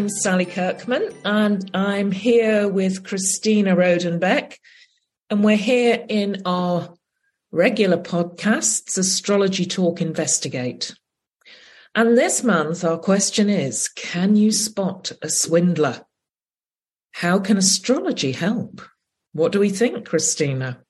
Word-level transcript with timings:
I'm 0.00 0.08
Sally 0.08 0.46
Kirkman, 0.46 1.10
and 1.26 1.70
I'm 1.74 2.10
here 2.10 2.66
with 2.66 3.04
Christina 3.04 3.76
Rodenbeck, 3.76 4.56
and 5.28 5.44
we're 5.44 5.58
here 5.58 6.06
in 6.08 6.40
our 6.46 6.94
regular 7.52 7.98
podcasts, 7.98 8.96
Astrology 8.96 9.66
Talk 9.66 10.00
Investigate. 10.00 10.94
And 11.94 12.16
this 12.16 12.42
month, 12.42 12.82
our 12.82 12.96
question 12.96 13.50
is 13.50 13.88
Can 13.88 14.36
you 14.36 14.52
spot 14.52 15.12
a 15.20 15.28
swindler? 15.28 16.06
How 17.12 17.38
can 17.38 17.58
astrology 17.58 18.32
help? 18.32 18.80
What 19.34 19.52
do 19.52 19.60
we 19.60 19.68
think, 19.68 20.06
Christina? 20.06 20.80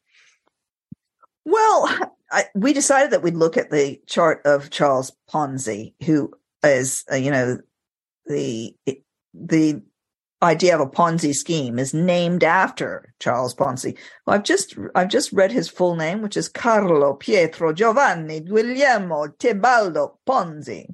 Well, 1.44 2.12
I, 2.30 2.44
we 2.54 2.72
decided 2.72 3.10
that 3.10 3.24
we'd 3.24 3.34
look 3.34 3.56
at 3.56 3.70
the 3.70 4.00
chart 4.06 4.42
of 4.44 4.70
Charles 4.70 5.10
Ponzi, 5.28 5.94
who 6.04 6.32
is, 6.62 7.04
uh, 7.10 7.16
you 7.16 7.32
know, 7.32 7.58
the 8.30 8.74
the 9.34 9.82
idea 10.42 10.74
of 10.74 10.80
a 10.80 10.86
Ponzi 10.86 11.34
scheme 11.34 11.78
is 11.78 11.92
named 11.92 12.42
after 12.44 13.12
Charles 13.18 13.54
Ponzi. 13.54 13.98
Well, 14.26 14.36
I've 14.36 14.44
just 14.44 14.76
I've 14.94 15.08
just 15.08 15.32
read 15.32 15.52
his 15.52 15.68
full 15.68 15.96
name, 15.96 16.22
which 16.22 16.36
is 16.36 16.48
Carlo 16.48 17.14
Pietro 17.14 17.72
Giovanni 17.72 18.40
Guglielmo 18.40 19.26
Tebaldo 19.38 20.16
Ponzi, 20.26 20.86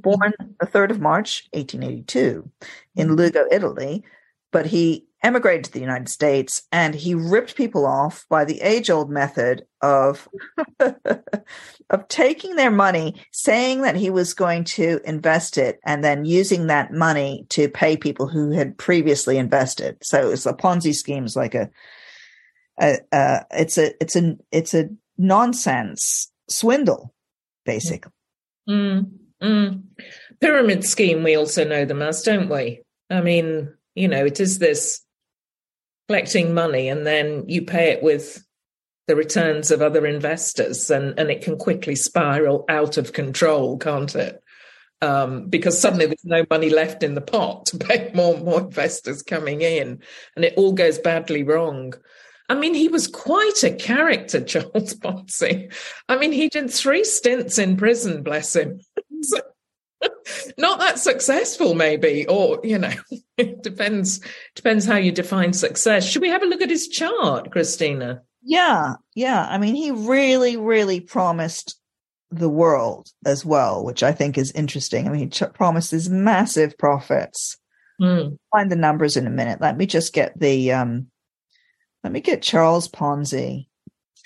born 0.00 0.32
the 0.60 0.66
third 0.66 0.90
of 0.90 1.00
March, 1.00 1.48
1882, 1.52 2.50
in. 2.96 3.16
Lugo, 3.16 3.46
Italy. 3.50 4.04
But 4.52 4.66
he 4.66 5.05
emigrated 5.22 5.64
to 5.64 5.72
the 5.72 5.80
United 5.80 6.08
States 6.08 6.62
and 6.70 6.94
he 6.94 7.14
ripped 7.14 7.56
people 7.56 7.86
off 7.86 8.26
by 8.28 8.44
the 8.44 8.60
age 8.60 8.90
old 8.90 9.10
method 9.10 9.64
of 9.82 10.28
of 11.90 12.08
taking 12.08 12.56
their 12.56 12.70
money, 12.70 13.14
saying 13.32 13.82
that 13.82 13.96
he 13.96 14.10
was 14.10 14.34
going 14.34 14.64
to 14.64 15.00
invest 15.04 15.58
it 15.58 15.80
and 15.84 16.04
then 16.04 16.24
using 16.24 16.66
that 16.66 16.92
money 16.92 17.46
to 17.50 17.68
pay 17.68 17.96
people 17.96 18.28
who 18.28 18.50
had 18.50 18.76
previously 18.78 19.38
invested. 19.38 19.96
So 20.02 20.30
it's 20.30 20.46
a 20.46 20.52
Ponzi 20.52 20.94
scheme 20.94 21.24
is 21.24 21.36
like 21.36 21.54
a, 21.54 21.70
a 22.78 23.44
it's 23.52 23.78
a 23.78 23.92
it's 24.00 24.16
a 24.16 24.36
it's 24.52 24.74
a 24.74 24.88
nonsense 25.18 26.30
swindle 26.48 27.14
basically. 27.64 28.12
Mm, 28.68 29.10
mm. 29.42 29.82
Pyramid 30.40 30.84
scheme 30.84 31.22
we 31.22 31.36
also 31.36 31.64
know 31.64 31.84
them 31.84 32.02
as, 32.02 32.22
don't 32.22 32.48
we? 32.48 32.82
I 33.10 33.20
mean, 33.20 33.72
you 33.94 34.08
know, 34.08 34.24
it 34.24 34.40
is 34.40 34.58
this 34.58 35.02
collecting 36.08 36.54
money 36.54 36.88
and 36.88 37.06
then 37.06 37.44
you 37.48 37.62
pay 37.62 37.90
it 37.90 38.02
with 38.02 38.44
the 39.06 39.16
returns 39.16 39.70
of 39.70 39.82
other 39.82 40.06
investors 40.06 40.90
and, 40.90 41.18
and 41.18 41.30
it 41.30 41.42
can 41.42 41.56
quickly 41.56 41.94
spiral 41.94 42.64
out 42.68 42.96
of 42.96 43.12
control, 43.12 43.78
can't 43.78 44.14
it? 44.14 44.42
Um, 45.02 45.48
because 45.48 45.78
suddenly 45.78 46.06
there's 46.06 46.24
no 46.24 46.44
money 46.48 46.70
left 46.70 47.02
in 47.02 47.14
the 47.14 47.20
pot 47.20 47.66
to 47.66 47.78
pay 47.78 48.10
more 48.14 48.34
and 48.34 48.44
more 48.44 48.60
investors 48.60 49.22
coming 49.22 49.60
in 49.60 50.00
and 50.34 50.44
it 50.44 50.54
all 50.56 50.72
goes 50.72 50.98
badly 50.98 51.42
wrong. 51.42 51.94
I 52.48 52.54
mean, 52.54 52.74
he 52.74 52.88
was 52.88 53.06
quite 53.06 53.62
a 53.64 53.74
character, 53.74 54.40
Charles 54.44 54.94
Ponzi. 54.94 55.72
I 56.08 56.16
mean, 56.16 56.32
he 56.32 56.48
did 56.48 56.70
three 56.70 57.04
stints 57.04 57.58
in 57.58 57.76
prison, 57.76 58.22
bless 58.22 58.56
him. 58.56 58.80
not 60.58 60.78
that 60.78 60.98
successful 60.98 61.74
maybe 61.74 62.26
or 62.28 62.60
you 62.64 62.78
know 62.78 62.92
it 63.36 63.62
depends 63.62 64.20
depends 64.54 64.84
how 64.84 64.96
you 64.96 65.12
define 65.12 65.52
success. 65.52 66.08
Should 66.08 66.22
we 66.22 66.28
have 66.28 66.42
a 66.42 66.46
look 66.46 66.62
at 66.62 66.70
his 66.70 66.88
chart 66.88 67.50
christina? 67.50 68.22
Yeah 68.42 68.94
yeah. 69.14 69.46
I 69.48 69.58
mean 69.58 69.74
he 69.74 69.90
really 69.90 70.56
really 70.56 71.00
promised 71.00 71.78
the 72.30 72.48
world 72.48 73.08
as 73.24 73.44
well 73.44 73.84
which 73.84 74.02
i 74.02 74.12
think 74.12 74.36
is 74.36 74.50
interesting. 74.52 75.06
I 75.06 75.10
mean 75.10 75.20
he 75.20 75.28
ch- 75.28 75.52
promises 75.54 76.08
massive 76.10 76.76
profits. 76.78 77.56
Mm. 77.98 78.36
find 78.52 78.70
the 78.70 78.76
numbers 78.76 79.16
in 79.16 79.26
a 79.26 79.30
minute. 79.30 79.60
Let 79.60 79.78
me 79.78 79.86
just 79.86 80.12
get 80.12 80.38
the 80.38 80.72
um 80.72 81.06
let 82.06 82.12
me 82.12 82.20
get 82.20 82.40
charles 82.40 82.88
ponzi 82.88 83.66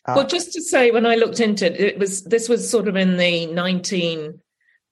well 0.07 0.27
just 0.27 0.53
to 0.53 0.61
say 0.61 0.91
when 0.91 1.07
i 1.07 1.15
looked 1.15 1.41
into 1.41 1.65
it 1.65 1.81
it 1.81 1.99
was 1.99 2.25
this 2.25 2.47
was 2.47 2.69
sort 2.69 2.89
of 2.89 2.97
in 2.97 3.17
the 3.17 3.47
19 3.47 4.39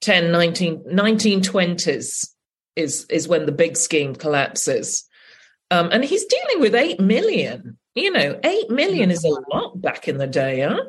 10, 0.00 0.30
19, 0.32 0.84
1920s 0.84 2.28
is, 2.76 3.06
is 3.10 3.28
when 3.28 3.46
the 3.46 3.52
big 3.52 3.76
scheme 3.76 4.14
collapses. 4.14 5.08
Um, 5.70 5.90
and 5.92 6.04
he's 6.04 6.24
dealing 6.24 6.60
with 6.60 6.74
8 6.74 7.00
million. 7.00 7.78
You 7.94 8.12
know, 8.12 8.38
8 8.42 8.70
million 8.70 9.10
is 9.10 9.24
a 9.24 9.54
lot 9.54 9.80
back 9.80 10.08
in 10.08 10.18
the 10.18 10.26
day, 10.26 10.60
huh? 10.60 10.80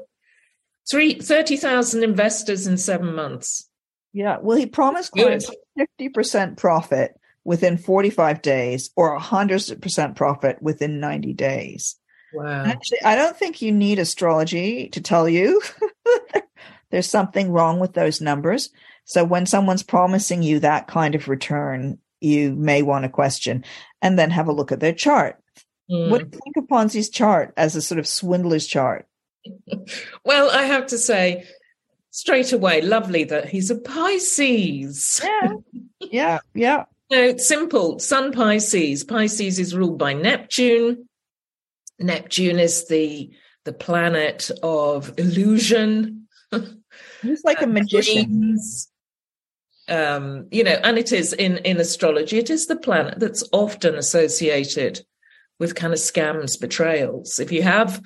Three, 0.90 1.16
30,000 1.16 2.04
investors 2.04 2.68
in 2.68 2.78
seven 2.78 3.14
months. 3.16 3.68
Yeah. 4.14 4.38
Well, 4.42 4.58
he 4.58 4.66
promised 4.66 5.12
clients 5.12 5.50
50% 5.78 6.58
profit 6.58 7.16
within 7.44 7.78
45 7.78 8.42
days 8.42 8.90
or 8.96 9.18
100% 9.18 10.16
profit 10.16 10.62
within 10.62 11.00
90 11.00 11.34
days. 11.34 11.96
Wow. 12.34 12.66
Actually, 12.66 13.02
I 13.04 13.16
don't 13.16 13.38
think 13.38 13.62
you 13.62 13.72
need 13.72 14.00
astrology 14.00 14.90
to 14.90 15.02
tell 15.02 15.28
you 15.28 15.62
there's 16.92 17.10
something 17.10 17.52
wrong 17.52 17.80
with 17.80 17.94
those 17.94 18.22
numbers. 18.22 18.70
So 19.10 19.24
when 19.24 19.48
someone's 19.48 19.82
promising 19.82 20.44
you 20.44 20.60
that 20.60 20.88
kind 20.88 21.16
of 21.16 21.28
return, 21.28 21.98
you 22.22 22.54
may 22.54 22.84
want 22.84 23.06
to 23.06 23.10
question 23.10 23.66
and 24.04 24.20
then 24.20 24.30
have 24.30 24.48
a 24.48 24.52
look 24.52 24.72
at 24.72 24.82
their 24.82 24.94
chart. 24.94 25.42
Mm. 25.90 26.12
What 26.12 26.20
do 26.20 26.26
you 26.26 26.40
think 26.44 26.58
of 26.58 26.68
Ponzi's 26.68 27.10
chart 27.10 27.52
as 27.58 27.76
a 27.76 27.82
sort 27.82 27.98
of 27.98 28.06
swindler's 28.06 28.68
chart? 28.68 29.08
well, 30.24 30.52
I 30.52 30.62
have 30.66 30.86
to 30.88 31.00
say, 31.00 31.48
straight 32.12 32.54
away, 32.54 32.84
lovely 32.84 33.24
that 33.24 33.50
he's 33.50 33.72
a 33.72 33.80
Pisces. 33.80 35.22
Yeah, 35.24 35.54
yeah, 36.00 36.40
yeah. 36.54 36.84
no, 37.10 37.20
it's 37.20 37.48
simple. 37.48 37.98
Sun 37.98 38.32
Pisces. 38.32 39.04
Pisces 39.04 39.58
is 39.58 39.76
ruled 39.76 39.98
by 39.98 40.14
Neptune. 40.14 41.10
Neptune 41.98 42.60
is 42.60 42.88
the 42.90 43.32
the 43.66 43.74
planet 43.74 44.52
of 44.62 45.18
illusion. 45.18 46.28
He's 47.24 47.44
like 47.44 47.64
a 47.64 47.68
magician. 47.80 48.26
Dreams, 48.26 48.89
um, 49.90 50.48
you 50.52 50.64
know, 50.64 50.80
and 50.84 50.98
it 50.98 51.12
is 51.12 51.34
in 51.34 51.58
in 51.60 51.80
astrology, 51.80 52.38
it 52.38 52.50
is 52.50 52.68
the 52.68 52.76
planet 52.76 53.20
that's 53.20 53.44
often 53.52 53.96
associated 53.96 55.02
with 55.60 55.76
kind 55.76 55.94
of 55.94 56.00
scams, 56.00 56.60
betrayals. 56.60 57.40
If 57.40 57.52
you 57.52 57.64
have 57.64 58.02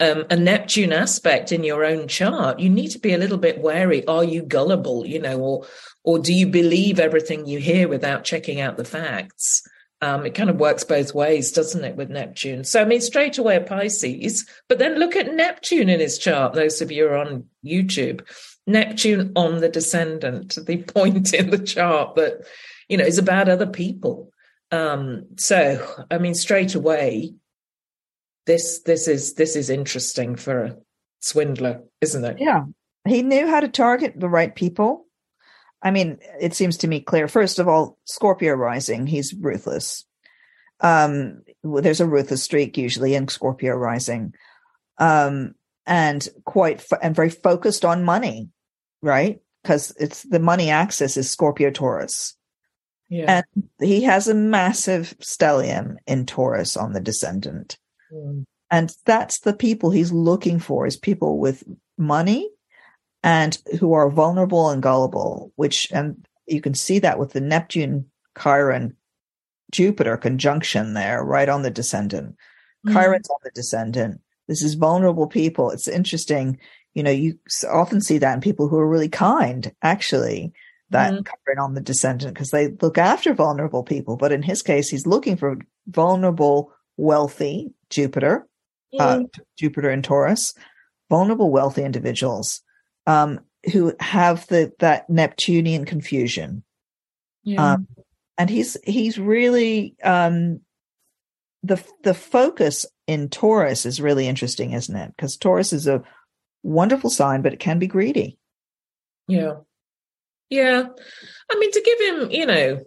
um, 0.00 0.24
a 0.30 0.36
Neptune 0.36 0.92
aspect 0.92 1.52
in 1.52 1.64
your 1.64 1.84
own 1.84 2.08
chart, 2.08 2.58
you 2.58 2.68
need 2.68 2.88
to 2.88 2.98
be 2.98 3.14
a 3.14 3.18
little 3.18 3.38
bit 3.38 3.60
wary. 3.60 4.06
Are 4.06 4.24
you 4.24 4.42
gullible, 4.42 5.06
you 5.06 5.20
know, 5.20 5.38
or 5.38 5.66
or 6.04 6.18
do 6.18 6.32
you 6.32 6.46
believe 6.46 7.00
everything 7.00 7.46
you 7.46 7.58
hear 7.58 7.88
without 7.88 8.24
checking 8.24 8.60
out 8.60 8.76
the 8.76 8.84
facts? 8.84 9.62
Um, 10.02 10.26
it 10.26 10.34
kind 10.34 10.50
of 10.50 10.56
works 10.60 10.84
both 10.84 11.14
ways, 11.14 11.52
doesn't 11.52 11.84
it, 11.84 11.96
with 11.96 12.10
Neptune? 12.10 12.64
So, 12.64 12.82
I 12.82 12.84
mean, 12.84 13.00
straight 13.00 13.38
away 13.38 13.56
a 13.56 13.62
Pisces, 13.62 14.46
but 14.68 14.78
then 14.78 14.98
look 14.98 15.16
at 15.16 15.32
Neptune 15.32 15.88
in 15.88 16.00
his 16.00 16.18
chart. 16.18 16.52
Those 16.52 16.82
of 16.82 16.92
you 16.92 17.06
are 17.06 17.16
on 17.16 17.46
YouTube, 17.64 18.20
Neptune 18.66 19.32
on 19.36 19.60
the 19.60 19.68
descendant, 19.68 20.58
the 20.66 20.82
point 20.82 21.32
in 21.32 21.50
the 21.50 21.58
chart 21.58 22.16
that, 22.16 22.46
you 22.88 22.96
know, 22.96 23.04
is 23.04 23.18
about 23.18 23.48
other 23.48 23.66
people. 23.66 24.32
Um, 24.72 25.26
so, 25.36 26.04
I 26.10 26.18
mean, 26.18 26.34
straight 26.34 26.74
away, 26.74 27.34
this 28.46 28.80
this 28.80 29.08
is 29.08 29.34
this 29.34 29.56
is 29.56 29.70
interesting 29.70 30.36
for 30.36 30.64
a 30.64 30.76
swindler, 31.20 31.82
isn't 32.00 32.24
it? 32.24 32.38
Yeah, 32.40 32.64
he 33.06 33.22
knew 33.22 33.46
how 33.46 33.60
to 33.60 33.68
target 33.68 34.14
the 34.18 34.28
right 34.28 34.54
people. 34.54 35.06
I 35.82 35.90
mean, 35.90 36.18
it 36.40 36.54
seems 36.54 36.76
to 36.78 36.88
me 36.88 37.00
clear. 37.00 37.28
First 37.28 37.58
of 37.58 37.68
all, 37.68 37.98
Scorpio 38.04 38.54
rising, 38.54 39.06
he's 39.06 39.34
ruthless. 39.34 40.04
Um, 40.80 41.42
there's 41.62 42.00
a 42.00 42.06
ruthless 42.06 42.42
streak 42.42 42.76
usually 42.76 43.14
in 43.14 43.28
Scorpio 43.28 43.74
rising, 43.74 44.34
um, 44.98 45.54
and 45.86 46.28
quite 46.44 46.80
fo- 46.80 46.98
and 47.00 47.14
very 47.14 47.30
focused 47.30 47.84
on 47.84 48.02
money 48.02 48.48
right? 49.02 49.40
Because 49.62 49.94
it's 49.98 50.22
the 50.22 50.40
money 50.40 50.70
axis 50.70 51.16
is 51.16 51.30
Scorpio 51.30 51.70
Taurus. 51.70 52.36
Yeah. 53.08 53.42
And 53.56 53.68
he 53.80 54.02
has 54.02 54.28
a 54.28 54.34
massive 54.34 55.14
stellium 55.20 55.96
in 56.06 56.26
Taurus 56.26 56.76
on 56.76 56.92
the 56.92 57.00
descendant. 57.00 57.78
Mm. 58.12 58.44
And 58.70 58.92
that's 59.04 59.40
the 59.40 59.54
people 59.54 59.90
he's 59.90 60.12
looking 60.12 60.58
for 60.58 60.86
is 60.86 60.96
people 60.96 61.38
with 61.38 61.62
money 61.96 62.50
and 63.22 63.58
who 63.78 63.92
are 63.92 64.10
vulnerable 64.10 64.70
and 64.70 64.82
gullible, 64.82 65.52
which, 65.56 65.88
and 65.92 66.26
you 66.46 66.60
can 66.60 66.74
see 66.74 66.98
that 66.98 67.18
with 67.18 67.32
the 67.32 67.40
Neptune 67.40 68.06
Chiron 68.40 68.96
Jupiter 69.72 70.16
conjunction 70.16 70.94
there, 70.94 71.24
right 71.24 71.48
on 71.48 71.62
the 71.62 71.70
descendant. 71.70 72.36
Mm. 72.86 72.92
Chiron's 72.92 73.28
on 73.30 73.38
the 73.44 73.50
descendant. 73.52 74.20
This 74.48 74.62
is 74.62 74.74
vulnerable 74.74 75.26
people. 75.26 75.70
It's 75.70 75.88
interesting 75.88 76.58
you 76.96 77.02
know, 77.02 77.10
you 77.10 77.38
often 77.70 78.00
see 78.00 78.16
that 78.16 78.32
in 78.32 78.40
people 78.40 78.68
who 78.68 78.78
are 78.78 78.88
really 78.88 79.10
kind, 79.10 79.70
actually, 79.82 80.54
that 80.88 81.12
mm-hmm. 81.12 81.22
covering 81.24 81.58
on 81.58 81.74
the 81.74 81.80
descendant 81.82 82.32
because 82.32 82.48
they 82.48 82.68
look 82.80 82.96
after 82.96 83.34
vulnerable 83.34 83.82
people. 83.82 84.16
But 84.16 84.32
in 84.32 84.42
his 84.42 84.62
case, 84.62 84.88
he's 84.88 85.06
looking 85.06 85.36
for 85.36 85.58
vulnerable, 85.86 86.72
wealthy 86.96 87.70
Jupiter, 87.90 88.48
uh, 88.98 89.24
Jupiter 89.58 89.90
and 89.90 90.02
Taurus, 90.02 90.54
vulnerable, 91.10 91.50
wealthy 91.50 91.82
individuals 91.82 92.62
um, 93.06 93.40
who 93.74 93.92
have 94.00 94.46
the 94.46 94.72
that 94.78 95.10
Neptunian 95.10 95.84
confusion. 95.84 96.64
Yeah. 97.44 97.74
Um, 97.74 97.88
and 98.38 98.48
he's 98.48 98.78
he's 98.84 99.18
really 99.18 99.96
um, 100.02 100.60
the 101.62 101.84
the 102.04 102.14
focus 102.14 102.86
in 103.06 103.28
Taurus 103.28 103.84
is 103.84 104.00
really 104.00 104.26
interesting, 104.26 104.72
isn't 104.72 104.96
it? 104.96 105.12
Because 105.14 105.36
Taurus 105.36 105.74
is 105.74 105.86
a 105.86 106.02
wonderful 106.62 107.10
sign, 107.10 107.42
but 107.42 107.52
it 107.52 107.60
can 107.60 107.78
be 107.78 107.86
greedy. 107.86 108.38
Yeah, 109.28 109.54
yeah. 110.50 110.84
I 111.50 111.58
mean, 111.58 111.70
to 111.72 111.82
give 111.82 112.00
him, 112.00 112.30
you 112.30 112.46
know, 112.46 112.84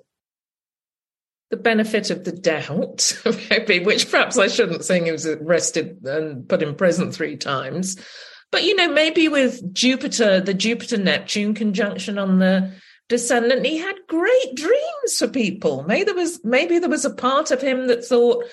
the 1.49 1.57
benefit 1.57 2.09
of 2.09 2.23
the 2.23 2.31
doubt, 2.31 3.17
maybe, 3.49 3.79
which 3.79 4.09
perhaps 4.09 4.37
I 4.37 4.47
shouldn't, 4.47 4.85
saying 4.85 5.05
he 5.05 5.11
was 5.11 5.25
arrested 5.25 5.99
and 6.03 6.47
put 6.47 6.61
in 6.61 6.75
prison 6.75 7.11
three 7.11 7.37
times. 7.37 7.97
But, 8.51 8.63
you 8.63 8.75
know, 8.75 8.91
maybe 8.91 9.27
with 9.27 9.73
Jupiter, 9.73 10.39
the 10.41 10.53
Jupiter 10.53 10.97
Neptune 10.97 11.53
conjunction 11.53 12.17
on 12.17 12.39
the 12.39 12.73
descendant, 13.07 13.65
he 13.65 13.77
had 13.77 13.95
great 14.07 14.55
dreams 14.55 15.17
for 15.17 15.27
people. 15.27 15.83
Maybe 15.83 16.05
there 16.05 16.15
was, 16.15 16.43
maybe 16.43 16.79
there 16.79 16.89
was 16.89 17.05
a 17.05 17.13
part 17.13 17.51
of 17.51 17.61
him 17.61 17.87
that 17.87 18.05
thought, 18.05 18.45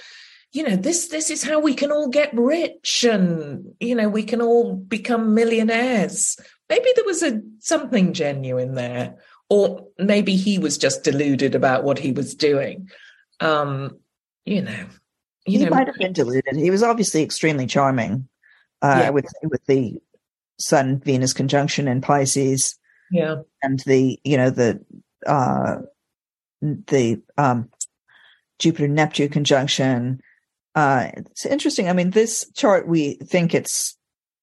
you 0.57 0.63
know, 0.63 0.77
this, 0.77 1.09
this 1.09 1.31
is 1.31 1.45
how 1.45 1.61
we 1.61 1.75
can 1.75 1.93
all 1.93 2.09
get 2.09 2.31
rich 2.33 3.05
and, 3.05 3.75
you 3.79 3.95
know, 3.95 4.09
we 4.09 4.23
can 4.23 4.41
all 4.41 4.75
become 4.75 5.35
millionaires. 5.35 6.39
Maybe 6.71 6.89
there 6.97 7.05
was 7.05 7.23
a 7.23 7.43
something 7.61 8.15
genuine 8.15 8.75
there 8.75 9.17
or 9.49 9.87
maybe 9.99 10.35
he 10.35 10.59
was 10.59 10.79
just 10.79 11.05
deluded 11.05 11.55
about 11.55 11.85
what 11.85 11.99
he 11.99 12.13
was 12.13 12.35
doing. 12.35 12.89
Um, 13.41 13.99
you 14.45 14.63
know, 14.63 14.87
you 15.47 15.59
he 15.59 15.65
know, 15.65 15.71
might 15.71 15.87
have 15.87 15.97
been 15.97 16.13
deluded. 16.13 16.57
He 16.57 16.71
was 16.71 16.83
obviously 16.83 17.23
extremely 17.23 17.67
charming 17.67 18.29
uh, 18.83 19.01
yeah. 19.03 19.11
with 19.11 19.27
with 19.43 19.65
the 19.67 20.01
Sun 20.59 21.01
Venus 21.01 21.33
conjunction 21.33 21.87
in 21.87 22.01
Pisces. 22.01 22.79
Yeah, 23.11 23.43
and 23.63 23.81
the 23.81 24.19
you 24.25 24.37
know 24.37 24.51
the 24.51 24.85
uh, 25.27 25.77
the 26.63 27.21
um, 27.37 27.69
Jupiter 28.59 28.89
Neptune 28.89 29.29
conjunction. 29.29 30.21
Uh, 30.77 31.11
it's 31.17 31.47
interesting. 31.47 31.89
I 31.89 31.95
mean, 31.95 32.11
this 32.11 32.49
chart 32.55 32.87
we 32.87 33.15
think 33.15 33.55
it's 33.55 33.97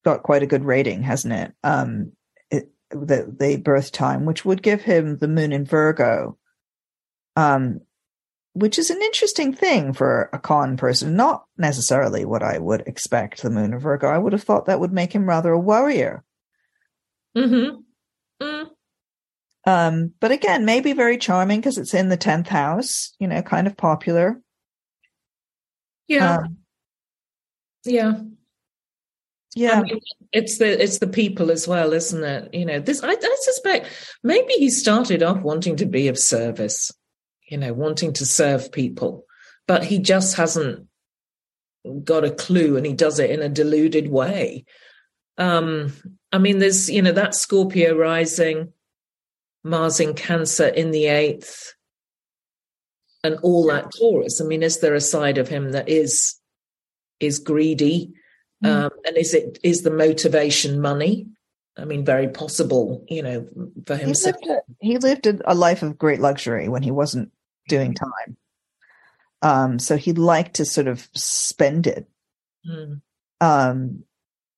got 0.03 0.23
quite 0.23 0.43
a 0.43 0.47
good 0.47 0.65
rating, 0.65 1.03
hasn't 1.03 1.33
it? 1.33 1.53
Um, 1.63 2.11
the, 2.93 3.33
the 3.37 3.57
birth 3.57 3.91
time, 3.91 4.25
which 4.25 4.45
would 4.45 4.63
give 4.63 4.81
him 4.81 5.17
the 5.17 5.27
moon 5.27 5.51
in 5.51 5.65
Virgo, 5.65 6.37
um, 7.35 7.81
which 8.53 8.77
is 8.77 8.89
an 8.89 9.01
interesting 9.01 9.53
thing 9.53 9.93
for 9.93 10.29
a 10.33 10.39
con 10.39 10.77
person. 10.77 11.15
Not 11.15 11.45
necessarily 11.57 12.25
what 12.25 12.43
I 12.43 12.59
would 12.59 12.81
expect 12.81 13.41
the 13.41 13.49
moon 13.49 13.73
in 13.73 13.79
Virgo. 13.79 14.07
I 14.07 14.17
would 14.17 14.33
have 14.33 14.43
thought 14.43 14.65
that 14.65 14.79
would 14.79 14.93
make 14.93 15.13
him 15.13 15.27
rather 15.27 15.51
a 15.51 15.59
warrior. 15.59 16.23
Mm-hmm. 17.35 17.77
Mm. 18.43 18.69
Um, 19.65 20.13
but 20.19 20.31
again, 20.31 20.65
maybe 20.65 20.93
very 20.93 21.17
charming 21.17 21.59
because 21.59 21.77
it's 21.77 21.93
in 21.93 22.09
the 22.09 22.17
10th 22.17 22.47
house, 22.47 23.15
you 23.19 23.27
know, 23.27 23.41
kind 23.41 23.65
of 23.65 23.77
popular. 23.77 24.41
Yeah. 26.07 26.37
Um, 26.37 26.57
yeah. 27.85 28.13
Yeah. 29.55 29.79
I 29.79 29.81
mean, 29.83 29.99
it's 30.31 30.57
the 30.57 30.81
it's 30.81 30.99
the 30.99 31.07
people 31.07 31.51
as 31.51 31.67
well, 31.67 31.93
isn't 31.93 32.23
it? 32.23 32.53
You 32.53 32.65
know, 32.65 32.79
this 32.79 33.03
I, 33.03 33.11
I 33.11 33.37
suspect 33.41 33.87
maybe 34.23 34.53
he 34.53 34.69
started 34.69 35.21
off 35.21 35.41
wanting 35.41 35.75
to 35.77 35.85
be 35.85 36.07
of 36.07 36.17
service, 36.17 36.91
you 37.49 37.57
know, 37.57 37.73
wanting 37.73 38.13
to 38.13 38.25
serve 38.25 38.71
people, 38.71 39.25
but 39.67 39.83
he 39.83 39.99
just 39.99 40.35
hasn't 40.35 40.87
got 42.03 42.23
a 42.23 42.31
clue 42.31 42.77
and 42.77 42.85
he 42.85 42.93
does 42.93 43.19
it 43.19 43.29
in 43.29 43.41
a 43.41 43.49
deluded 43.49 44.09
way. 44.09 44.65
Um, 45.37 45.93
I 46.31 46.37
mean, 46.37 46.59
there's, 46.59 46.89
you 46.89 47.01
know, 47.01 47.11
that 47.11 47.35
Scorpio 47.35 47.95
rising, 47.95 48.73
Mars 49.63 49.99
in 49.99 50.13
Cancer 50.13 50.67
in 50.67 50.91
the 50.91 51.07
eighth, 51.07 51.72
and 53.23 53.37
all 53.41 53.65
that 53.67 53.91
Taurus. 53.97 54.41
I 54.41 54.45
mean, 54.45 54.63
is 54.63 54.79
there 54.79 54.95
a 54.95 55.01
side 55.01 55.37
of 55.37 55.47
him 55.47 55.71
that 55.71 55.89
is 55.89 56.35
is 57.19 57.39
greedy? 57.39 58.13
Mm. 58.63 58.85
Um, 58.85 58.91
and 59.05 59.17
is 59.17 59.33
it 59.33 59.59
is 59.63 59.81
the 59.81 59.91
motivation 59.91 60.81
money? 60.81 61.27
I 61.77 61.85
mean, 61.85 62.05
very 62.05 62.27
possible, 62.27 63.03
you 63.09 63.23
know, 63.23 63.47
for 63.87 63.95
him. 63.95 64.13
He 64.13 64.25
lived, 64.25 64.47
a, 64.47 64.61
he 64.79 64.97
lived 64.99 65.27
a 65.43 65.55
life 65.55 65.81
of 65.81 65.97
great 65.97 66.19
luxury 66.19 66.69
when 66.69 66.83
he 66.83 66.91
wasn't 66.91 67.31
doing 67.67 67.95
time. 67.95 68.37
Um, 69.41 69.79
so 69.79 69.97
he 69.97 70.13
liked 70.13 70.55
to 70.55 70.65
sort 70.65 70.87
of 70.87 71.09
spend 71.15 71.87
it, 71.87 72.07
mm. 72.67 73.01
um, 73.41 74.03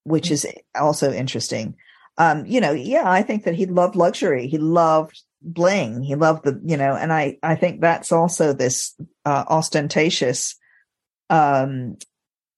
which 0.03 0.27
mm. 0.27 0.31
is 0.31 0.47
also 0.75 1.13
interesting. 1.13 1.75
Um, 2.17 2.45
you 2.45 2.61
know, 2.61 2.71
yeah, 2.71 3.09
I 3.09 3.21
think 3.23 3.43
that 3.43 3.55
he 3.55 3.65
loved 3.65 3.95
luxury. 3.95 4.47
He 4.47 4.57
loved 4.57 5.21
bling. 5.41 6.01
He 6.01 6.15
loved 6.15 6.43
the, 6.43 6.59
you 6.63 6.77
know, 6.77 6.95
and 6.95 7.11
I, 7.11 7.37
I 7.43 7.55
think 7.55 7.81
that's 7.81 8.11
also 8.11 8.53
this 8.53 8.95
uh, 9.25 9.43
ostentatious 9.47 10.55
um, 11.29 11.97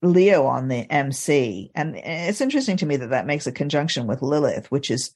Leo 0.02 0.46
on 0.46 0.68
the 0.68 0.90
MC. 0.92 1.72
And 1.76 1.96
it's 1.96 2.42
interesting 2.42 2.78
to 2.78 2.86
me 2.86 2.98
that 2.98 3.10
that 3.10 3.26
makes 3.26 3.48
a 3.48 3.52
conjunction 3.52 4.08
with 4.08 4.22
Lilith, 4.22 4.70
which 4.72 4.92
is 4.92 5.12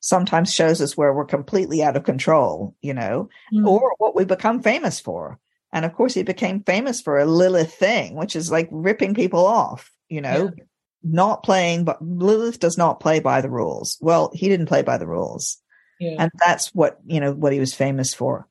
sometimes 0.00 0.52
shows 0.52 0.80
us 0.80 0.96
where 0.96 1.12
we're 1.12 1.24
completely 1.24 1.82
out 1.82 1.96
of 1.96 2.04
control, 2.04 2.74
you 2.82 2.94
know, 2.94 3.28
mm. 3.52 3.66
or 3.66 3.94
what 3.98 4.16
we 4.16 4.24
become 4.24 4.62
famous 4.62 4.98
for. 4.98 5.38
And 5.72 5.84
of 5.84 5.94
course, 5.94 6.14
he 6.14 6.22
became 6.22 6.62
famous 6.64 7.00
for 7.00 7.18
a 7.18 7.24
Lilith 7.24 7.72
thing, 7.72 8.16
which 8.16 8.36
is 8.36 8.50
like 8.50 8.68
ripping 8.70 9.14
people 9.14 9.46
off, 9.46 9.90
you 10.08 10.20
know, 10.20 10.50
yeah. 10.56 10.64
Not 11.02 11.42
playing, 11.42 11.84
but 11.84 12.02
Lilith 12.02 12.60
does 12.60 12.78
not 12.78 13.00
play 13.00 13.20
by 13.20 13.40
the 13.40 13.50
rules. 13.50 13.98
Well, 14.00 14.30
he 14.34 14.48
didn't 14.48 14.66
play 14.66 14.82
by 14.82 14.98
the 14.98 15.06
rules. 15.06 15.58
Yeah. 16.00 16.16
And 16.18 16.30
that's 16.34 16.68
what, 16.74 16.98
you 17.06 17.20
know, 17.20 17.32
what 17.32 17.52
he 17.52 17.60
was 17.60 17.74
famous 17.74 18.14
for. 18.14 18.48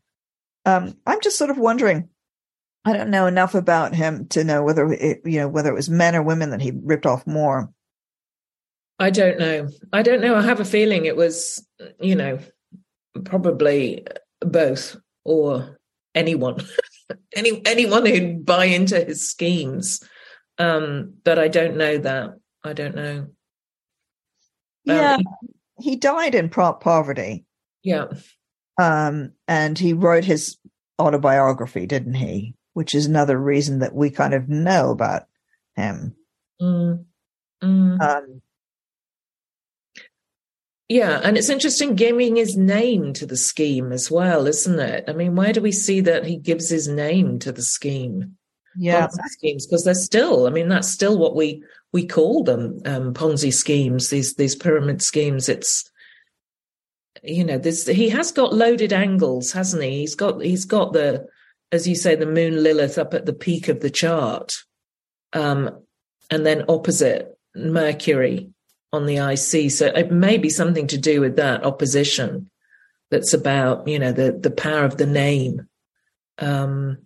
Um, 0.65 0.95
I'm 1.06 1.21
just 1.21 1.38
sort 1.38 1.50
of 1.50 1.57
wondering, 1.57 2.09
I 2.86 2.94
don't 2.94 3.09
know 3.09 3.27
enough 3.27 3.56
about 3.56 3.94
him 3.94 4.27
to 4.30 4.44
know 4.44 4.63
whether 4.63 4.92
it, 4.92 5.21
you 5.25 5.39
know 5.39 5.48
whether 5.48 5.69
it 5.69 5.75
was 5.75 5.89
men 5.89 6.15
or 6.15 6.24
women 6.24 6.50
that 6.50 6.62
he 6.62 6.71
ripped 6.75 7.06
off 7.06 7.27
more. 7.27 7.71
I 9.00 9.09
don't 9.09 9.39
know. 9.39 9.69
I 9.94 10.01
don't 10.01 10.21
know. 10.21 10.36
I 10.36 10.42
have 10.42 10.59
a 10.59 10.65
feeling 10.65 11.06
it 11.06 11.15
was, 11.15 11.65
you 12.00 12.15
know, 12.15 12.39
probably 13.24 14.06
both 14.39 14.95
or 15.24 15.80
anyone, 16.15 16.63
any 17.36 17.62
anyone 17.65 18.06
who'd 18.06 18.45
buy 18.45 18.65
into 18.65 19.04
his 19.04 19.30
schemes. 19.30 20.02
Um, 20.57 21.16
but 21.23 21.40
I 21.40 21.47
don't 21.47 21.78
know 21.78 21.97
that. 21.97 22.31
I 22.63 22.73
don't 22.73 22.95
know. 22.95 23.27
Yeah, 24.83 25.15
um, 25.15 25.23
he, 25.80 25.91
he 25.91 25.95
died 25.95 26.35
in 26.35 26.49
prop 26.49 26.81
poverty. 26.81 27.45
Yeah. 27.83 28.07
Um, 28.80 29.33
and 29.47 29.77
he 29.77 29.94
wrote 29.94 30.23
his 30.23 30.57
autobiography, 30.99 31.85
didn't 31.85 32.15
he? 32.15 32.56
which 32.73 32.95
is 32.95 33.06
another 33.06 33.37
reason 33.37 33.80
that 33.80 33.94
we 33.94 34.09
kind 34.09 34.33
of 34.33 34.49
know 34.49 34.91
about 34.91 35.23
him. 35.75 36.15
Mm. 36.61 37.06
Mm. 37.63 38.01
Um, 38.01 38.41
yeah, 40.87 41.21
and 41.23 41.37
it's 41.37 41.49
interesting 41.49 41.95
giving 41.95 42.35
his 42.35 42.57
name 42.57 43.13
to 43.13 43.25
the 43.25 43.37
scheme 43.37 43.91
as 43.91 44.11
well, 44.11 44.47
isn't 44.47 44.80
it? 44.80 45.06
I 45.07 45.13
mean, 45.13 45.35
where 45.35 45.53
do 45.53 45.61
we 45.61 45.71
see 45.71 46.01
that 46.01 46.25
he 46.25 46.37
gives 46.37 46.69
his 46.69 46.87
name 46.87 47.39
to 47.39 47.51
the 47.51 47.61
scheme? 47.61 48.37
Yeah, 48.77 49.07
schemes 49.09 49.68
because 49.68 49.83
they're 49.83 49.94
still. 49.94 50.47
I 50.47 50.49
mean, 50.49 50.69
that's 50.69 50.87
still 50.87 51.18
what 51.18 51.35
we 51.35 51.63
we 51.94 52.07
call 52.07 52.44
them 52.44 52.80
um, 52.86 53.14
Ponzi 53.14 53.54
schemes. 53.54 54.10
These 54.10 54.36
these 54.36 54.56
pyramid 54.56 55.02
schemes. 55.02 55.50
It's 55.50 55.90
you 57.24 57.44
know, 57.44 57.57
this 57.57 57.86
he 57.88 58.10
has 58.10 58.31
got 58.31 58.54
loaded 58.54 58.94
angles, 58.94 59.52
hasn't 59.52 59.83
he? 59.83 60.00
He's 60.00 60.16
got 60.16 60.42
he's 60.42 60.66
got 60.66 60.94
the 60.94 61.28
as 61.71 61.88
you 61.88 61.95
say, 61.95 62.16
the 62.16 62.26
moon 62.26 62.62
Lilith 62.62 62.98
up 62.98 63.14
at 63.14 63.26
the 63.26 63.33
peak 63.33 63.68
of 63.68 63.80
the 63.80 63.90
chart. 63.90 64.54
Um, 65.33 65.81
and 66.30 66.45
then 66.45 66.66
opposite 66.68 67.38
Mercury 67.56 68.50
on 68.92 69.06
the 69.06 69.18
IC. 69.18 69.71
So 69.71 69.88
it 69.88 70.12
may 70.12 70.38
be 70.38 70.50
something 70.50 70.88
to 70.88 70.98
do 70.98 71.21
with 71.21 71.38
that 71.38 71.64
opposition 71.66 72.50
that's 73.10 73.33
about, 73.33 73.88
you 73.88 74.00
know, 74.00 74.12
the, 74.12 74.31
the 74.31 74.52
power 74.52 74.83
of 74.83 74.98
the 74.98 75.06
name. 75.06 75.68
Um, 76.38 77.00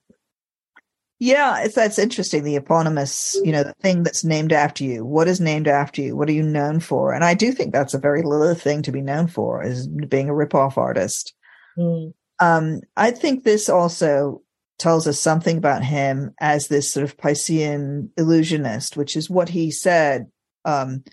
yeah, 1.19 1.63
it's, 1.63 1.75
that's 1.75 1.98
interesting. 1.98 2.43
The 2.43 2.57
eponymous, 2.57 3.39
you 3.43 3.51
know, 3.51 3.63
the 3.63 3.74
thing 3.81 4.03
that's 4.03 4.24
named 4.24 4.51
after 4.51 4.84
you. 4.84 5.05
What 5.05 5.27
is 5.27 5.39
named 5.39 5.67
after 5.67 6.01
you? 6.01 6.15
What 6.15 6.27
are 6.27 6.34
you 6.34 6.43
known 6.43 6.79
for? 6.81 7.13
And 7.13 7.24
I 7.24 7.34
do 7.34 7.51
think 7.53 7.72
that's 7.72 7.93
a 7.93 8.00
very 8.00 8.22
Lilith 8.22 8.62
thing 8.62 8.81
to 8.81 8.91
be 8.91 9.01
known 9.01 9.27
for, 9.27 9.63
is 9.63 9.88
being 9.88 10.29
a 10.29 10.34
ripoff 10.34 10.77
artist. 10.77 11.34
Mm. 11.77 12.13
Um, 12.39 12.81
I 12.98 13.12
think 13.12 13.43
this 13.43 13.69
also 13.69 14.41
tells 14.77 15.07
us 15.07 15.17
something 15.17 15.57
about 15.57 15.86
him 15.86 16.34
as 16.41 16.67
this 16.67 16.91
sort 16.91 17.05
of 17.05 17.15
Piscean 17.15 18.10
illusionist, 18.17 18.98
which 18.98 19.15
is 19.15 19.29
what 19.29 19.48
he 19.48 19.72
said 19.72 20.27
um, 20.65 21.03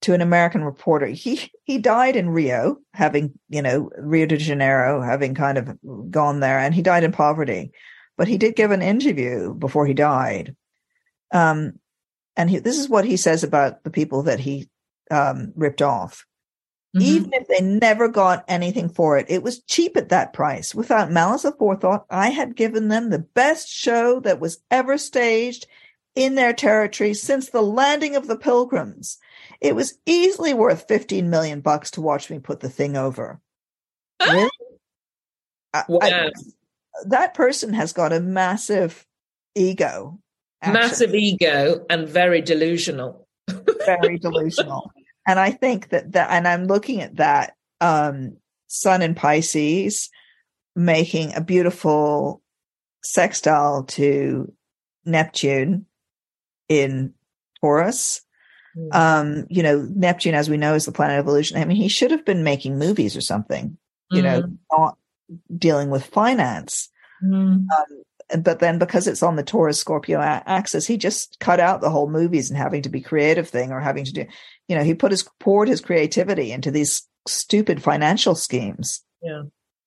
to 0.00 0.14
an 0.14 0.22
American 0.22 0.64
reporter. 0.64 1.06
He 1.08 1.50
he 1.64 1.76
died 1.76 2.16
in 2.16 2.30
Rio, 2.30 2.78
having 2.94 3.34
you 3.50 3.60
know 3.60 3.90
Rio 3.98 4.24
de 4.24 4.38
Janeiro, 4.38 5.02
having 5.02 5.34
kind 5.34 5.58
of 5.58 5.76
gone 6.10 6.40
there, 6.40 6.58
and 6.58 6.74
he 6.74 6.80
died 6.80 7.04
in 7.04 7.12
poverty. 7.12 7.70
But 8.18 8.28
he 8.28 8.36
did 8.36 8.56
give 8.56 8.72
an 8.72 8.82
interview 8.82 9.54
before 9.54 9.86
he 9.86 9.94
died, 9.94 10.54
um, 11.32 11.78
and 12.36 12.50
he, 12.50 12.58
this 12.58 12.76
is 12.76 12.88
what 12.88 13.06
he 13.06 13.16
says 13.16 13.42
about 13.42 13.84
the 13.84 13.90
people 13.90 14.24
that 14.24 14.40
he 14.40 14.68
um, 15.10 15.52
ripped 15.56 15.80
off. 15.80 16.26
Mm-hmm. 16.96 17.06
Even 17.06 17.32
if 17.32 17.48
they 17.48 17.60
never 17.60 18.08
got 18.08 18.44
anything 18.48 18.88
for 18.88 19.18
it, 19.18 19.26
it 19.28 19.42
was 19.42 19.62
cheap 19.64 19.96
at 19.96 20.08
that 20.08 20.32
price. 20.32 20.74
Without 20.74 21.10
malice 21.10 21.44
aforethought, 21.44 22.04
I 22.10 22.30
had 22.30 22.56
given 22.56 22.88
them 22.88 23.10
the 23.10 23.18
best 23.18 23.68
show 23.68 24.20
that 24.20 24.40
was 24.40 24.60
ever 24.70 24.98
staged 24.98 25.66
in 26.14 26.34
their 26.34 26.52
territory 26.52 27.14
since 27.14 27.50
the 27.50 27.62
landing 27.62 28.16
of 28.16 28.26
the 28.26 28.36
pilgrims. 28.36 29.18
It 29.60 29.76
was 29.76 29.98
easily 30.06 30.54
worth 30.54 30.88
15 30.88 31.30
million 31.30 31.60
bucks 31.60 31.92
to 31.92 32.00
watch 32.00 32.30
me 32.30 32.38
put 32.38 32.60
the 32.60 32.70
thing 32.70 32.96
over. 32.96 33.40
really? 34.20 34.50
I, 35.74 35.84
that 37.06 37.34
person 37.34 37.72
has 37.74 37.92
got 37.92 38.12
a 38.12 38.20
massive 38.20 39.06
ego. 39.54 40.18
Actually. 40.62 40.80
Massive 40.80 41.14
ego 41.14 41.86
and 41.88 42.08
very 42.08 42.40
delusional. 42.40 43.28
very 43.86 44.18
delusional. 44.22 44.90
And 45.26 45.38
I 45.38 45.50
think 45.50 45.90
that 45.90 46.12
that, 46.12 46.30
and 46.30 46.48
I'm 46.48 46.66
looking 46.66 47.00
at 47.00 47.16
that 47.16 47.54
um, 47.80 48.36
Sun 48.66 49.02
in 49.02 49.14
Pisces 49.14 50.10
making 50.74 51.34
a 51.34 51.40
beautiful 51.40 52.42
sextile 53.02 53.84
to 53.84 54.52
Neptune 55.04 55.86
in 56.68 57.14
Taurus. 57.60 58.22
Mm. 58.76 58.94
Um, 58.94 59.46
you 59.48 59.62
know, 59.62 59.86
Neptune, 59.94 60.34
as 60.34 60.48
we 60.48 60.56
know, 60.56 60.74
is 60.74 60.86
the 60.86 60.92
planet 60.92 61.18
of 61.18 61.26
illusion. 61.26 61.58
I 61.58 61.64
mean, 61.64 61.76
he 61.76 61.88
should 61.88 62.10
have 62.10 62.24
been 62.24 62.44
making 62.44 62.78
movies 62.78 63.16
or 63.16 63.20
something, 63.20 63.76
you 64.10 64.20
mm. 64.20 64.24
know, 64.24 64.40
hmm. 64.42 64.54
not 64.70 64.98
dealing 65.56 65.90
with 65.90 66.04
finance. 66.04 66.88
Mm. 67.22 67.66
Um, 67.70 68.42
but 68.42 68.58
then 68.58 68.78
because 68.78 69.06
it's 69.06 69.22
on 69.22 69.36
the 69.36 69.42
Taurus 69.42 69.78
Scorpio 69.78 70.20
axis, 70.20 70.86
he 70.86 70.96
just 70.96 71.38
cut 71.40 71.60
out 71.60 71.80
the 71.80 71.90
whole 71.90 72.10
movies 72.10 72.50
and 72.50 72.58
having 72.58 72.82
to 72.82 72.88
be 72.88 73.00
creative 73.00 73.48
thing 73.48 73.72
or 73.72 73.80
having 73.80 74.04
to 74.04 74.12
do, 74.12 74.26
you 74.68 74.76
know, 74.76 74.84
he 74.84 74.94
put 74.94 75.12
his 75.12 75.26
poured 75.40 75.68
his 75.68 75.80
creativity 75.80 76.52
into 76.52 76.70
these 76.70 77.08
stupid 77.26 77.82
financial 77.82 78.34
schemes. 78.34 79.02
Yeah. 79.22 79.42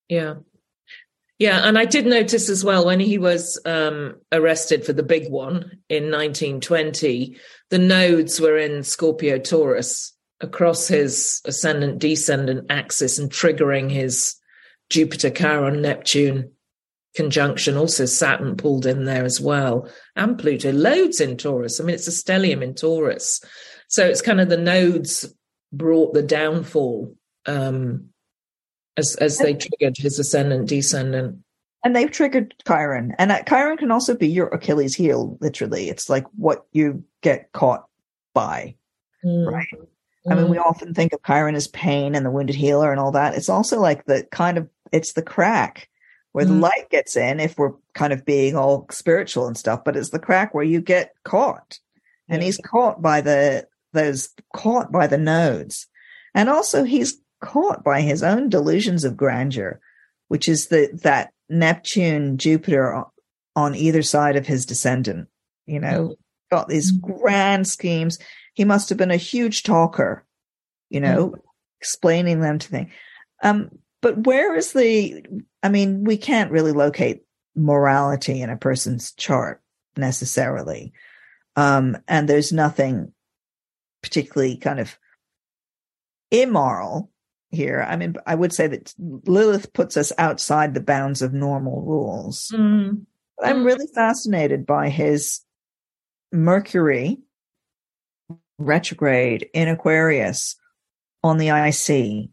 Yeah. 0.10 0.34
Yeah, 1.42 1.68
and 1.68 1.76
I 1.76 1.86
did 1.86 2.06
notice 2.06 2.50
as 2.50 2.64
well 2.64 2.86
when 2.86 3.00
he 3.00 3.18
was 3.18 3.60
um, 3.66 4.18
arrested 4.32 4.86
for 4.86 4.94
the 4.94 5.02
big 5.02 5.32
one 5.32 5.80
in 5.90 6.12
1920, 6.12 7.36
the 7.72 7.80
nodes 7.80 8.40
were 8.40 8.60
in 8.60 8.84
Scorpio 8.84 9.40
Taurus 9.40 10.14
across 10.40 10.88
his 10.88 11.42
ascendant 11.46 11.98
descendant 11.98 12.68
axis 12.70 13.18
and 13.18 13.32
triggering 13.32 13.90
his 13.90 14.36
Jupiter 14.92 15.30
Chiron 15.30 15.82
Neptune 15.82 16.52
conjunction. 17.16 17.78
Also, 17.78 18.06
Saturn 18.06 18.56
pulled 18.56 18.86
in 18.86 19.06
there 19.06 19.24
as 19.24 19.42
well, 19.42 19.90
and 20.16 20.38
Pluto. 20.38 20.72
Loads 20.72 21.20
in 21.20 21.38
Taurus. 21.38 21.80
I 21.80 21.84
mean, 21.84 21.96
it's 21.96 22.08
a 22.08 22.12
stellium 22.12 22.62
in 22.62 22.76
Taurus. 22.76 23.42
So 23.88 24.06
it's 24.06 24.22
kind 24.22 24.40
of 24.40 24.50
the 24.50 24.58
nodes 24.58 25.34
brought 25.74 26.14
the 26.14 26.24
downfall 26.24 27.16
um, 27.46 28.10
as 28.98 29.16
as 29.16 29.38
they 29.38 29.54
triggered 29.54 29.98
his 29.98 30.20
ascendant 30.20 30.68
descendant. 30.68 31.40
And 31.84 31.96
they've 31.96 32.12
triggered 32.12 32.54
Chiron, 32.68 33.16
and 33.18 33.32
that 33.32 33.48
Chiron 33.48 33.78
can 33.78 33.92
also 33.92 34.16
be 34.16 34.28
your 34.28 34.48
Achilles 34.50 34.94
heel. 34.94 35.38
Literally, 35.42 35.90
it's 35.90 36.10
like 36.10 36.26
what 36.36 36.66
you 36.74 37.04
get 37.22 37.52
caught 37.54 37.86
by, 38.34 38.76
mm. 39.26 39.52
right? 39.52 39.68
I 40.30 40.36
mean, 40.36 40.50
we 40.50 40.58
mm. 40.58 40.66
often 40.66 40.94
think 40.94 41.14
of 41.14 41.24
Chiron 41.26 41.56
as 41.56 41.68
pain 41.68 42.14
and 42.14 42.24
the 42.24 42.30
wounded 42.30 42.56
healer 42.56 42.92
and 42.92 43.00
all 43.00 43.12
that. 43.14 43.34
It's 43.34 43.50
also 43.50 43.80
like 43.80 44.06
the 44.06 44.28
kind 44.32 44.60
of 44.60 44.70
it's 44.92 45.14
the 45.14 45.22
crack 45.22 45.90
where 46.32 46.46
mm. 46.46 46.50
the 46.50 46.54
light 46.56 46.90
gets 46.90 47.16
in 47.16 47.40
if 47.40 47.58
we're 47.58 47.74
kind 47.94 48.14
of 48.14 48.26
being 48.26 48.56
all 48.56 48.88
spiritual 48.92 49.48
and 49.48 49.58
stuff, 49.58 49.84
but 49.84 49.96
it's 49.96 50.10
the 50.10 50.20
crack 50.20 50.54
where 50.54 50.64
you 50.64 50.82
get 50.82 51.14
caught. 51.24 51.80
And 52.30 52.42
he's 52.42 52.58
caught 52.58 53.02
by 53.02 53.20
the 53.20 53.68
those 53.92 54.30
caught 54.56 54.90
by 54.90 55.08
the 55.08 55.18
nodes. 55.18 55.88
And 56.34 56.50
also 56.50 56.86
he's 56.86 57.18
caught 57.42 57.84
by 57.84 58.02
his 58.02 58.24
own 58.24 58.48
delusions 58.48 59.04
of 59.04 59.18
grandeur, 59.18 59.82
which 60.30 60.48
is 60.48 60.68
the, 60.68 60.98
that 61.04 61.34
Neptune, 61.50 62.38
Jupiter 62.38 63.04
on 63.56 63.76
either 63.76 64.02
side 64.02 64.38
of 64.38 64.48
his 64.48 64.66
descendant, 64.66 65.28
you 65.66 65.80
know, 65.80 66.16
got 66.50 66.70
these 66.70 66.94
mm-hmm. 66.94 67.12
grand 67.20 67.68
schemes. 67.68 68.18
He 68.54 68.64
must 68.64 68.88
have 68.90 68.98
been 68.98 69.12
a 69.12 69.18
huge 69.18 69.64
talker, 69.64 70.26
you 70.90 71.02
know, 71.02 71.32
mm-hmm. 71.32 71.42
explaining 71.82 72.40
them 72.40 72.60
to 72.60 72.68
things. 72.68 72.92
Um, 73.44 73.72
but 74.02 74.26
where 74.26 74.56
is 74.56 74.74
the, 74.74 75.24
I 75.64 75.70
mean, 75.70 76.04
we 76.04 76.18
can't 76.18 76.52
really 76.52 76.72
locate 76.72 77.24
morality 77.56 78.42
in 78.42 78.50
a 78.50 78.58
person's 78.58 79.14
chart 79.14 79.62
necessarily. 79.96 80.94
Um, 81.56 81.98
and 82.08 82.28
there's 82.28 82.52
nothing 82.52 83.14
particularly 84.02 84.58
kind 84.58 84.80
of 84.80 84.98
immoral 86.32 87.12
here. 87.50 87.86
I 87.88 87.96
mean, 87.98 88.16
I 88.26 88.36
would 88.36 88.54
say 88.54 88.68
that 88.68 88.94
Lilith 88.98 89.74
puts 89.74 89.98
us 89.98 90.12
outside 90.18 90.74
the 90.74 90.82
bounds 90.82 91.22
of 91.22 91.34
normal 91.34 91.82
rules. 91.82 92.52
Mm. 92.54 93.06
I'm 93.44 93.64
really 93.64 93.88
fascinated 93.94 94.66
by 94.66 94.90
his 94.90 95.42
Mercury 96.32 97.18
retrograde 98.58 99.50
in 99.54 99.68
Aquarius 99.68 100.56
on 101.24 101.38
the 101.38 101.50
IC. 101.50 102.30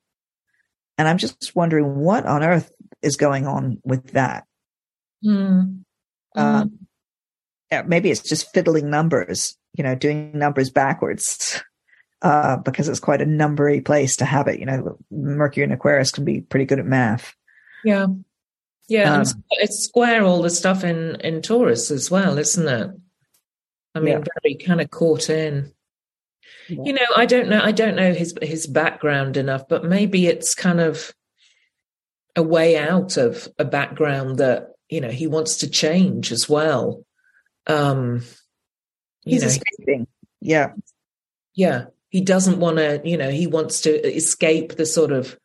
And 0.98 1.08
I'm 1.08 1.18
just 1.18 1.54
wondering 1.54 1.96
what 1.96 2.26
on 2.26 2.42
earth 2.42 2.70
is 3.00 3.16
going 3.16 3.46
on 3.46 3.80
with 3.84 4.12
that. 4.12 4.44
Mm. 5.24 5.84
Um, 6.34 6.78
maybe 7.86 8.10
it's 8.10 8.20
just 8.20 8.52
fiddling 8.52 8.90
numbers 8.90 9.56
you 9.78 9.84
know, 9.84 9.94
doing 9.94 10.36
numbers 10.36 10.70
backwards, 10.70 11.62
uh, 12.22 12.56
because 12.58 12.88
it's 12.88 13.00
quite 13.00 13.22
a 13.22 13.26
numbery 13.26 13.82
place 13.82 14.16
to 14.16 14.24
have 14.24 14.48
it. 14.48 14.58
You 14.58 14.66
know, 14.66 14.98
Mercury 15.10 15.64
and 15.64 15.72
Aquarius 15.72 16.10
can 16.10 16.24
be 16.24 16.40
pretty 16.40 16.66
good 16.66 16.80
at 16.80 16.86
math. 16.86 17.34
Yeah. 17.84 18.06
Yeah. 18.88 19.14
Um, 19.14 19.24
it's 19.50 19.84
square 19.84 20.24
all 20.24 20.42
the 20.42 20.50
stuff 20.50 20.82
in, 20.82 21.16
in 21.20 21.42
Taurus 21.42 21.90
as 21.90 22.10
well, 22.10 22.38
isn't 22.38 22.66
it? 22.66 22.90
I 23.94 24.00
mean, 24.00 24.18
yeah. 24.18 24.24
very 24.42 24.56
kind 24.56 24.80
of 24.80 24.90
caught 24.90 25.30
in. 25.30 25.72
Yeah. 26.68 26.82
You 26.84 26.92
know, 26.92 27.06
I 27.16 27.26
don't 27.26 27.48
know. 27.48 27.60
I 27.62 27.72
don't 27.72 27.96
know 27.96 28.12
his 28.12 28.34
his 28.42 28.66
background 28.66 29.36
enough, 29.36 29.68
but 29.68 29.84
maybe 29.84 30.26
it's 30.26 30.54
kind 30.54 30.80
of 30.80 31.12
a 32.36 32.42
way 32.42 32.76
out 32.76 33.16
of 33.16 33.48
a 33.58 33.64
background 33.64 34.38
that 34.38 34.68
you 34.88 35.00
know 35.00 35.10
he 35.10 35.26
wants 35.26 35.58
to 35.58 35.70
change 35.70 36.30
as 36.30 36.48
well. 36.48 37.04
Um, 37.66 38.22
He's 39.24 39.42
know, 39.42 39.48
escaping. 39.48 40.06
Yeah. 40.40 40.72
Yeah. 41.54 41.86
He 42.10 42.22
doesn't 42.22 42.60
want 42.60 42.78
to, 42.78 43.02
you 43.04 43.16
know, 43.16 43.30
he 43.30 43.46
wants 43.46 43.82
to 43.82 43.90
escape 43.90 44.76
the 44.76 44.86
sort 44.86 45.12
of 45.12 45.38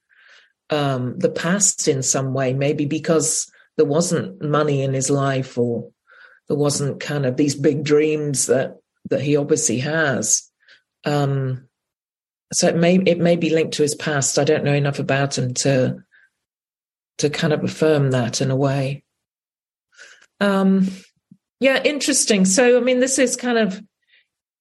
um 0.70 1.20
the 1.20 1.30
past 1.30 1.88
in 1.88 2.04
some 2.04 2.34
way, 2.34 2.54
maybe 2.54 2.86
because 2.86 3.52
there 3.78 3.86
wasn't 3.86 4.42
money 4.42 4.82
in 4.82 4.94
his 4.94 5.10
life 5.10 5.58
or 5.58 5.90
there 6.48 6.58
wasn't 6.58 7.00
kind 7.00 7.26
of 7.26 7.38
these 7.38 7.56
big 7.56 7.84
dreams 7.84 8.46
that 8.48 8.78
that 9.10 9.22
he 9.22 9.36
obviously 9.36 9.80
has. 9.80 10.50
Um 11.06 11.68
so 12.54 12.68
it 12.68 12.76
may 12.76 12.96
it 12.96 13.20
may 13.20 13.36
be 13.36 13.50
linked 13.50 13.76
to 13.76 13.84
his 13.84 13.96
past. 13.96 14.38
I 14.38 14.44
don't 14.44 14.64
know 14.64 14.74
enough 14.74 15.00
about 15.00 15.38
him 15.38 15.54
to 15.56 16.04
to 17.20 17.30
kind 17.30 17.54
of 17.54 17.64
affirm 17.64 18.12
that 18.12 18.42
in 18.42 18.52
a 18.52 18.56
way. 18.56 19.04
Um 20.40 20.90
yeah, 21.64 21.82
interesting. 21.82 22.44
So, 22.44 22.78
I 22.78 22.82
mean, 22.82 23.00
this 23.00 23.18
is 23.18 23.38
kind 23.38 23.58
of, 23.58 23.82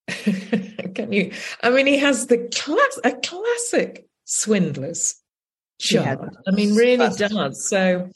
can 0.95 1.13
you, 1.13 1.33
I 1.61 1.71
mean, 1.71 1.89
he 1.89 1.99
has 1.99 2.29
the 2.29 2.49
class, 2.55 3.01
a 3.03 3.11
classic 3.11 4.07
swindler's 4.25 5.17
chart. 5.81 6.21
Yeah, 6.23 6.29
I 6.47 6.53
mean, 6.53 6.77
really 6.77 7.09
does. 7.17 7.69
So, 7.69 8.09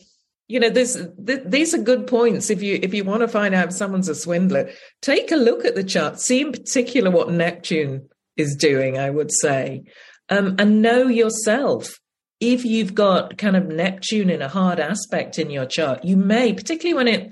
you 0.47 0.61
know, 0.61 0.71
this, 0.71 1.05
th- 1.27 1.43
these 1.47 1.75
are 1.75 1.83
good 1.83 2.07
points. 2.07 2.49
If 2.49 2.63
you, 2.63 2.79
if 2.81 2.95
you 2.95 3.03
want 3.03 3.23
to 3.23 3.29
find 3.29 3.57
out 3.57 3.67
if 3.67 3.73
someone's 3.73 4.09
a 4.09 4.15
swindler, 4.15 4.71
take 5.03 5.33
a 5.33 5.37
look 5.37 5.65
at 5.65 5.75
the 5.75 5.83
chart, 5.83 6.21
see 6.21 6.43
in 6.43 6.53
particular 6.53 7.11
what 7.11 7.29
Neptune 7.29 8.09
is 8.37 8.57
doing, 8.57 8.99
I 8.99 9.11
would 9.11 9.31
say, 9.33 9.85
um, 10.29 10.57
and 10.59 10.83
know 10.83 11.07
yourself 11.07 11.99
if 12.41 12.65
you've 12.65 12.95
got 12.95 13.39
kind 13.39 13.57
of 13.57 13.67
Neptune 13.67 14.29
in 14.29 14.43
a 14.43 14.49
hard 14.49 14.79
aspect 14.79 15.39
in 15.39 15.51
your 15.51 15.67
chart, 15.67 16.05
you 16.05 16.17
may, 16.17 16.53
particularly 16.53 16.95
when 16.95 17.09
it 17.09 17.31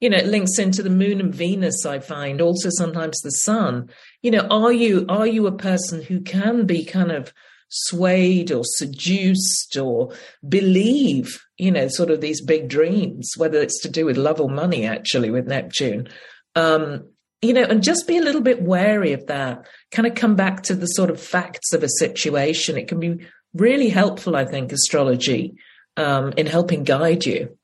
you 0.00 0.10
know, 0.10 0.18
it 0.18 0.26
links 0.26 0.58
into 0.58 0.82
the 0.82 0.90
moon 0.90 1.18
and 1.18 1.34
Venus, 1.34 1.86
I 1.86 1.98
find, 1.98 2.42
also 2.42 2.68
sometimes 2.70 3.18
the 3.20 3.30
sun. 3.30 3.88
You 4.20 4.32
know, 4.32 4.46
are 4.50 4.72
you 4.72 5.06
are 5.08 5.26
you 5.26 5.46
a 5.46 5.56
person 5.56 6.02
who 6.02 6.20
can 6.20 6.66
be 6.66 6.84
kind 6.84 7.10
of 7.10 7.32
swayed 7.70 8.52
or 8.52 8.62
seduced 8.64 9.78
or 9.78 10.12
believe, 10.46 11.40
you 11.56 11.70
know, 11.70 11.88
sort 11.88 12.10
of 12.10 12.20
these 12.20 12.44
big 12.44 12.68
dreams, 12.68 13.32
whether 13.36 13.62
it's 13.62 13.80
to 13.80 13.88
do 13.88 14.04
with 14.04 14.18
love 14.18 14.40
or 14.40 14.50
money, 14.50 14.84
actually, 14.84 15.30
with 15.30 15.46
Neptune. 15.46 16.08
Um, 16.54 17.08
you 17.42 17.52
know, 17.52 17.64
and 17.64 17.82
just 17.82 18.06
be 18.06 18.16
a 18.16 18.22
little 18.22 18.40
bit 18.40 18.62
wary 18.62 19.12
of 19.12 19.26
that. 19.26 19.66
Kind 19.90 20.06
of 20.06 20.14
come 20.14 20.34
back 20.36 20.62
to 20.64 20.74
the 20.74 20.86
sort 20.86 21.10
of 21.10 21.20
facts 21.20 21.72
of 21.72 21.82
a 21.82 21.88
situation. 21.88 22.78
It 22.78 22.88
can 22.88 23.00
be 23.00 23.26
really 23.52 23.88
helpful, 23.88 24.36
I 24.36 24.44
think, 24.44 24.72
astrology 24.72 25.54
um, 25.96 26.32
in 26.36 26.46
helping 26.46 26.84
guide 26.84 27.24
you. 27.26 27.56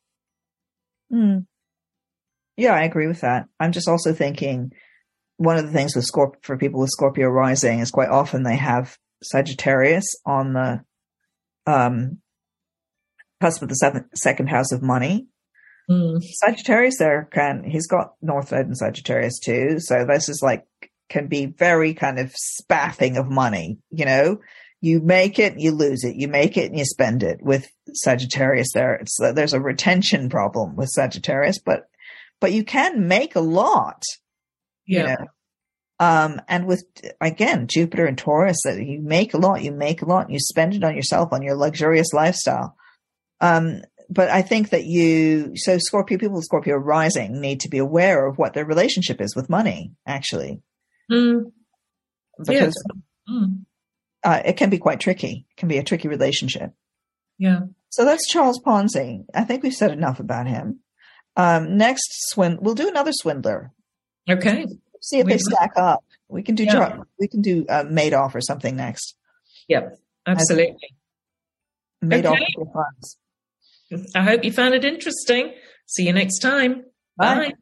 Mm. 1.13 1.47
Yeah, 2.57 2.75
I 2.75 2.83
agree 2.83 3.07
with 3.07 3.23
that. 3.23 3.47
I'm 3.59 3.73
just 3.73 3.89
also 3.89 4.13
thinking 4.13 4.73
one 5.37 5.57
of 5.57 5.67
the 5.67 5.73
things 5.73 5.97
with 5.97 6.05
Scorp 6.07 6.35
for 6.43 6.59
people 6.59 6.81
with 6.81 6.91
Scorpio 6.91 7.29
rising 7.29 7.79
is 7.79 7.91
quite 7.91 8.11
often 8.11 8.43
they 8.43 8.57
have 8.57 8.99
Sagittarius 9.23 10.05
on 10.27 10.53
the 10.53 10.85
um, 11.67 12.19
cusp 13.41 13.63
of 13.63 13.69
the 13.69 13.75
seventh, 13.75 14.07
second 14.15 14.49
house 14.49 14.73
of 14.73 14.83
money. 14.83 15.27
Mm. 15.91 16.23
Sagittarius 16.23 16.99
there 16.99 17.29
can, 17.33 17.65
he's 17.65 17.89
got 17.89 18.15
North 18.23 18.53
Node 18.53 18.67
in 18.67 18.75
Sagittarius 18.75 19.41
too. 19.41 19.81
So 19.81 20.05
this 20.07 20.29
is 20.29 20.41
like, 20.43 20.65
can 21.09 21.27
be 21.27 21.47
very 21.47 21.95
kind 21.95 22.21
of 22.21 22.33
spaffing 22.37 23.17
of 23.17 23.29
money, 23.29 23.79
you 23.91 24.05
know? 24.05 24.39
You 24.81 25.01
make 25.01 25.39
it, 25.39 25.59
you 25.59 25.73
lose 25.73 26.05
it. 26.05 26.17
You 26.17 26.29
make 26.29 26.57
it 26.57 26.71
and 26.71 26.79
you 26.79 26.85
spend 26.85 27.23
it 27.23 27.43
with 27.43 27.69
Sagittarius 27.93 28.69
there. 28.73 28.95
It's, 28.95 29.19
there's 29.19 29.53
a 29.53 29.61
retention 29.61 30.31
problem 30.31 30.77
with 30.77 30.89
Sagittarius, 30.89 31.59
but, 31.59 31.83
but 32.41 32.53
you 32.53 32.65
can 32.65 33.09
make 33.09 33.37
a 33.37 33.41
lot. 33.41 34.03
Yeah. 34.87 35.01
You 35.01 35.07
know? 35.09 35.27
Um, 35.99 36.41
and 36.49 36.67
with 36.67 36.83
again 37.21 37.67
Jupiter 37.67 38.07
and 38.07 38.17
Taurus, 38.17 38.63
that 38.65 38.83
you 38.83 39.03
make 39.03 39.35
a 39.35 39.39
lot, 39.39 39.63
you 39.63 39.71
make 39.71 40.01
a 40.01 40.07
lot, 40.07 40.31
you 40.31 40.39
spend 40.39 40.73
it 40.75 40.83
on 40.83 40.97
yourself, 40.97 41.31
on 41.31 41.43
your 41.43 41.57
luxurious 41.57 42.15
lifestyle. 42.15 42.75
Um, 43.43 43.83
but 44.11 44.29
I 44.31 44.43
think 44.43 44.71
that 44.71 44.85
you, 44.85 45.53
so 45.57 45.79
Scorpio 45.79 46.19
people 46.19 46.35
with 46.37 46.45
Scorpio 46.45 46.77
rising 46.77 47.41
need 47.41 47.61
to 47.61 47.69
be 47.69 47.79
aware 47.79 48.27
of 48.27 48.37
what 48.39 48.53
their 48.55 48.65
relationship 48.67 49.21
is 49.21 49.35
with 49.37 49.49
money, 49.49 49.93
actually, 50.07 50.61
Mm. 51.11 51.53
because 52.45 52.75
Mm. 53.29 53.65
uh, 54.25 54.43
it 54.45 54.57
can 54.57 54.69
be 54.71 54.79
quite 54.79 55.01
tricky. 55.01 55.47
It 55.51 55.57
can 55.57 55.69
be 55.69 55.79
a 55.79 55.83
tricky 55.85 56.09
relationship. 56.09 56.73
Yeah. 57.39 57.61
So 57.89 58.05
that's 58.05 58.29
Charles 58.29 58.61
Ponzi. 58.61 59.25
I 59.35 59.45
think 59.45 59.63
we've 59.63 59.73
said 59.75 59.91
enough 59.93 60.21
about 60.21 60.47
him. 60.47 60.81
Um, 61.37 61.77
next, 61.77 62.09
swin, 62.31 62.59
we'll 62.61 62.75
do 62.75 62.89
another 62.89 63.13
swindler. 63.13 63.73
Okay. 64.29 64.67
See 65.01 65.19
if 65.21 65.27
We 65.27 65.33
they 65.33 65.39
stack 65.39 65.73
up. 65.77 66.05
We 66.29 66.43
can 66.43 66.55
do 66.55 66.65
Yeah. 66.65 66.73
Char- 66.73 67.07
we 67.19 67.29
can 67.29 67.41
do 67.41 67.65
uh, 67.69 67.85
Madoff 67.85 68.35
or 68.35 68.41
something 68.41 68.77
next. 68.77 69.17
Yep. 69.69 69.97
Absolutely. 70.27 70.77
Madoff 72.05 72.33
Okay. 72.35 72.71
funds. 72.73 73.17
I 74.15 74.23
hope 74.23 74.45
you 74.45 74.53
found 74.53 74.75
it 74.75 74.85
interesting. 74.85 75.55
See 75.87 76.07
you 76.07 76.13
next 76.13 76.39
time. 76.39 76.85
Bye. 77.17 77.35
Bye. 77.35 77.53